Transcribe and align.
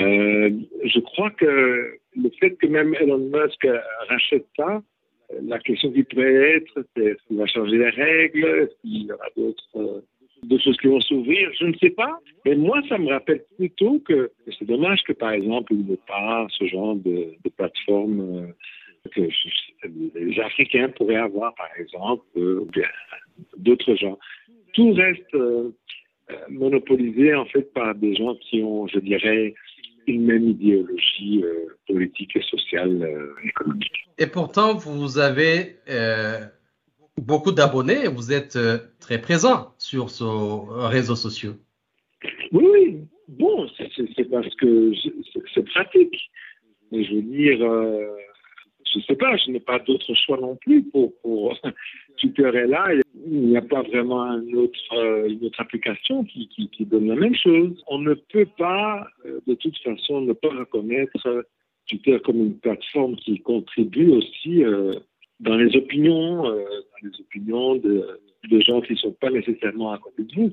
Euh, 0.00 0.50
je 0.84 1.00
crois 1.00 1.30
que 1.30 1.98
le 2.16 2.30
fait 2.40 2.56
que 2.56 2.66
même 2.66 2.94
Elon 2.94 3.18
Musk 3.18 3.66
rachète 4.08 4.46
ça, 4.56 4.82
la 5.42 5.58
question 5.58 5.92
qui 5.92 6.02
pourrait 6.04 6.56
être, 6.56 6.84
c'est 6.96 7.04
est-ce 7.04 7.26
qu'il 7.26 7.36
va 7.38 7.46
changer 7.46 7.78
les 7.78 7.90
règles, 7.90 8.44
est-ce 8.44 8.80
qu'il 8.80 9.06
y 9.06 9.12
aura 9.12 9.26
d'autres 9.36 10.02
de 10.44 10.58
choses 10.58 10.76
qui 10.78 10.86
vont 10.86 11.00
s'ouvrir, 11.00 11.50
je 11.58 11.66
ne 11.66 11.76
sais 11.78 11.90
pas. 11.90 12.20
Mais 12.44 12.54
moi, 12.54 12.80
ça 12.88 12.98
me 12.98 13.08
rappelle 13.08 13.44
plutôt 13.56 13.98
que 14.00 14.30
c'est 14.58 14.66
dommage 14.66 15.02
que, 15.04 15.12
par 15.12 15.32
exemple, 15.32 15.72
il 15.72 15.86
n'y 15.86 15.94
ait 15.94 16.00
pas 16.06 16.46
ce 16.50 16.66
genre 16.66 16.96
de, 16.96 17.34
plateforme 17.56 18.20
euh, 18.20 19.08
que 19.10 19.28
les 20.14 20.40
Africains 20.40 20.88
pourraient 20.90 21.16
avoir, 21.16 21.54
par 21.54 21.68
exemple, 21.78 22.24
euh, 22.36 22.60
ou 22.60 22.66
bien 22.66 22.88
d'autres 23.56 23.94
gens. 23.94 24.18
Tout 24.72 24.92
reste 24.92 25.34
euh, 25.34 25.70
monopolisé, 26.48 27.34
en 27.34 27.46
fait, 27.46 27.72
par 27.72 27.94
des 27.94 28.14
gens 28.14 28.34
qui 28.36 28.62
ont, 28.62 28.86
je 28.88 28.98
dirais, 28.98 29.54
une 30.06 30.26
même 30.26 30.48
idéologie 30.48 31.44
politique 31.86 32.36
et 32.36 32.42
sociale 32.42 33.08
économique. 33.44 34.08
Et 34.18 34.26
pourtant, 34.26 34.74
vous 34.74 35.18
avez 35.18 35.76
beaucoup 37.16 37.52
d'abonnés, 37.52 38.08
vous 38.08 38.32
êtes 38.32 38.56
euh, 38.56 38.78
très 39.00 39.20
présent 39.20 39.74
sur 39.78 40.10
ces 40.10 40.24
réseaux 40.24 41.16
sociaux. 41.16 41.54
Oui, 42.52 42.64
oui. 42.72 42.98
Bon, 43.28 43.66
c'est 43.76 44.30
parce 44.30 44.54
que 44.56 44.92
c'est 45.54 45.64
pratique. 45.64 46.30
Mais 46.92 47.04
je 47.04 47.14
veux 47.14 47.22
dire, 47.22 47.62
euh, 47.62 48.06
je 48.94 48.98
ne 49.00 49.04
sais 49.04 49.16
pas, 49.16 49.36
je 49.36 49.50
n'ai 49.50 49.60
pas 49.60 49.78
d'autre 49.80 50.14
choix 50.14 50.38
non 50.38 50.56
plus 50.56 50.82
pour, 50.84 51.12
pour 51.20 51.58
Twitter 52.18 52.50
là. 52.66 52.86
Il 53.26 53.48
n'y 53.48 53.56
a 53.56 53.62
pas 53.62 53.82
vraiment 53.82 54.24
une 54.38 54.56
autre, 54.56 54.94
euh, 54.94 55.28
une 55.28 55.44
autre 55.44 55.60
application 55.60 56.24
qui, 56.24 56.48
donne 56.80 57.08
la 57.08 57.16
même 57.16 57.34
chose. 57.34 57.82
On 57.88 57.98
ne 57.98 58.14
peut 58.14 58.48
pas, 58.58 59.06
de 59.46 59.54
toute 59.54 59.78
façon, 59.78 60.20
ne 60.20 60.32
pas 60.32 60.50
reconnaître 60.50 61.46
Twitter 61.88 62.18
comme 62.24 62.38
une 62.38 62.58
plateforme 62.58 63.16
qui 63.16 63.40
contribue 63.40 64.10
aussi 64.10 64.62
dans 65.40 65.56
les 65.56 65.76
opinions, 65.76 66.46
euh, 66.46 66.64
dans 66.64 67.08
les 67.08 67.20
opinions 67.20 67.76
de, 67.76 68.20
gens 68.60 68.80
qui 68.80 68.92
ne 68.92 68.98
sont 68.98 69.12
pas 69.12 69.30
nécessairement 69.30 69.92
à 69.92 69.98
côté 69.98 70.22
de 70.22 70.34
vous. 70.34 70.52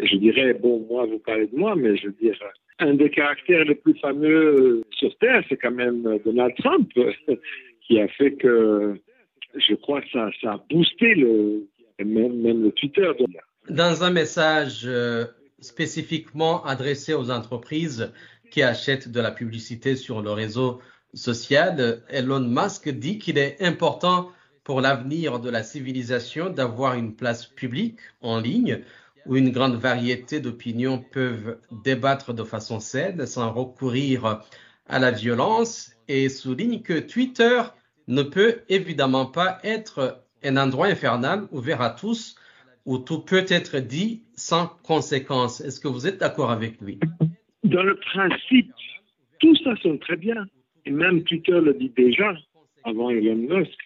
Je 0.00 0.16
dirais, 0.16 0.54
bon, 0.54 0.86
moi, 0.88 1.06
vous 1.06 1.18
parlez 1.18 1.46
de 1.46 1.56
moi, 1.56 1.74
mais 1.76 1.96
je 1.96 2.06
veux 2.06 2.16
dire, 2.20 2.38
un 2.78 2.94
des 2.94 3.10
caractères 3.10 3.64
les 3.64 3.74
plus 3.74 3.98
fameux 3.98 4.82
sur 4.90 5.16
Terre, 5.18 5.42
c'est 5.48 5.56
quand 5.56 5.72
même 5.72 6.18
Donald 6.24 6.54
Trump, 6.58 6.90
qui 7.86 8.00
a 8.00 8.08
fait 8.08 8.32
que, 8.32 8.98
je 9.54 9.74
crois 9.74 10.00
ça 10.12 10.30
a 10.44 10.64
boosté 10.70 11.14
le, 11.14 11.66
même, 12.04 12.40
même 12.40 12.62
le 12.62 12.72
Twitter. 12.72 13.10
Dans 13.68 14.04
un 14.04 14.10
message 14.10 14.82
euh, 14.84 15.24
spécifiquement 15.60 16.64
adressé 16.64 17.14
aux 17.14 17.30
entreprises 17.30 18.12
qui 18.50 18.62
achètent 18.62 19.10
de 19.10 19.20
la 19.20 19.30
publicité 19.30 19.96
sur 19.96 20.22
le 20.22 20.30
réseau 20.30 20.80
social, 21.14 22.02
Elon 22.08 22.40
Musk 22.40 22.88
dit 22.88 23.18
qu'il 23.18 23.38
est 23.38 23.62
important 23.62 24.30
pour 24.64 24.80
l'avenir 24.80 25.40
de 25.40 25.50
la 25.50 25.62
civilisation 25.62 26.50
d'avoir 26.50 26.94
une 26.94 27.14
place 27.14 27.46
publique 27.46 27.98
en 28.20 28.38
ligne 28.38 28.82
où 29.28 29.36
une 29.36 29.50
grande 29.50 29.76
variété 29.76 30.40
d'opinions 30.40 30.98
peuvent 30.98 31.58
débattre 31.84 32.32
de 32.34 32.42
façon 32.42 32.80
saine 32.80 33.26
sans 33.26 33.52
recourir 33.52 34.40
à 34.86 34.98
la 34.98 35.10
violence 35.10 35.92
et 36.08 36.28
souligne 36.28 36.80
que 36.80 36.98
Twitter 36.98 37.62
ne 38.08 38.22
peut 38.22 38.62
évidemment 38.68 39.26
pas 39.26 39.58
être 39.62 40.24
un 40.42 40.56
endroit 40.56 40.86
infernal 40.86 41.46
ouvert 41.52 41.82
à 41.82 41.90
tous 41.90 42.36
où 42.86 42.98
tout 42.98 43.20
peut 43.20 43.44
être 43.48 43.78
dit 43.80 44.22
sans 44.34 44.66
conséquence. 44.82 45.60
Est-ce 45.60 45.78
que 45.78 45.88
vous 45.88 46.06
êtes 46.06 46.18
d'accord 46.18 46.50
avec 46.50 46.80
lui? 46.80 46.98
Dans 47.64 47.82
le 47.82 47.96
principe, 47.96 48.72
tout 49.40 49.54
ça 49.56 49.76
sonne 49.76 49.98
très 49.98 50.16
bien. 50.16 50.46
Et 50.86 50.90
même 50.90 51.22
Twitter 51.24 51.60
le 51.60 51.74
dit 51.74 51.90
déjà, 51.90 52.34
avant 52.84 53.10
Elon 53.10 53.36
Musk, 53.36 53.78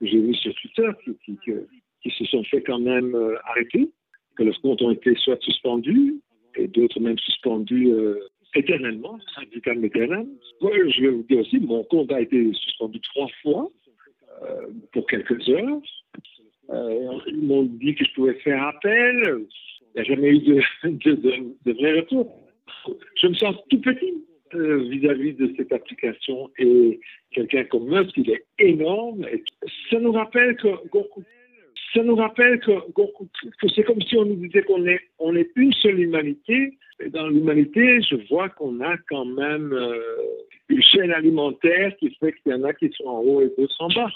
que 0.00 0.06
j'ai 0.06 0.20
vu 0.20 0.34
sur 0.34 0.52
Twitter, 0.56 0.88
qui, 1.24 2.10
se 2.10 2.24
sont 2.24 2.42
fait 2.44 2.62
quand 2.62 2.80
même 2.80 3.14
euh, 3.14 3.36
arrêter, 3.44 3.88
que 4.36 4.42
leurs 4.42 4.60
comptes 4.60 4.82
ont 4.82 4.90
été 4.90 5.14
soit 5.16 5.40
suspendus, 5.42 6.16
et 6.56 6.68
d'autres 6.68 7.00
même 7.00 7.18
suspendus 7.18 7.90
euh, 7.92 8.18
éternellement, 8.54 9.18
radicalement 9.36 9.84
éternel. 9.84 10.26
je 10.60 11.02
vais 11.02 11.08
vous 11.08 11.22
dire 11.22 11.38
aussi, 11.40 11.58
mon 11.60 11.84
compte 11.84 12.12
a 12.12 12.20
été 12.20 12.52
suspendu 12.52 13.00
trois 13.00 13.28
fois 13.42 13.70
euh, 14.42 14.66
pour 14.92 15.06
quelques 15.06 15.48
heures. 15.48 15.80
ils 17.26 17.42
m'ont 17.42 17.64
dit 17.64 17.94
que 17.94 18.04
je 18.04 18.12
pouvais 18.14 18.34
faire 18.34 18.62
appel. 18.62 19.46
Il 19.94 20.00
n'y 20.00 20.00
a 20.00 20.04
jamais 20.04 20.28
eu 20.28 20.38
de, 20.38 20.60
de, 20.84 21.12
de, 21.14 21.32
de 21.64 21.72
vrai 21.72 22.00
retour. 22.00 22.30
Je 23.16 23.26
me 23.28 23.34
sens 23.34 23.56
tout 23.68 23.80
petit 23.80 24.14
vis-à-vis 24.54 25.34
de 25.34 25.52
cette 25.56 25.72
application 25.72 26.50
et 26.58 27.00
quelqu'un 27.30 27.64
comme 27.64 27.88
Musk, 27.88 28.16
il 28.16 28.30
est 28.30 28.44
énorme. 28.58 29.26
Ça 29.90 29.98
nous 29.98 30.12
rappelle 30.12 30.56
que, 30.56 30.68
ça 31.92 32.02
nous 32.02 32.16
rappelle 32.16 32.60
que, 32.60 32.72
c'est 33.74 33.82
comme 33.84 34.00
si 34.02 34.16
on 34.16 34.24
nous 34.24 34.36
disait 34.36 34.62
qu'on 34.62 34.86
est, 34.86 35.00
on 35.18 35.34
est 35.36 35.50
une 35.56 35.72
seule 35.74 36.00
humanité. 36.00 36.78
Et 37.00 37.10
dans 37.10 37.26
l'humanité, 37.26 38.00
je 38.02 38.16
vois 38.28 38.48
qu'on 38.48 38.80
a 38.80 38.96
quand 39.08 39.24
même 39.24 39.72
euh, 39.72 40.00
une 40.68 40.82
chaîne 40.82 41.12
alimentaire 41.12 41.94
qui 41.98 42.14
fait 42.14 42.32
qu'il 42.32 42.52
y 42.52 42.54
en 42.54 42.64
a 42.64 42.72
qui 42.72 42.90
sont 42.96 43.08
en 43.08 43.20
haut 43.20 43.40
et 43.42 43.52
d'autres 43.58 43.76
en 43.80 43.88
bas. 43.88 44.10